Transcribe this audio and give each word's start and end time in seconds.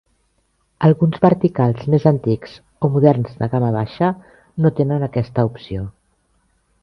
Alguns 0.87 1.19
verticals 1.25 1.83
més 1.95 2.07
antics, 2.11 2.55
o 2.87 2.91
moderns 2.95 3.37
de 3.43 3.51
gamma 3.53 3.71
baixa, 3.77 4.11
no 4.65 4.71
tenen 4.81 5.09
aquesta 5.11 5.45
opció. 5.53 5.85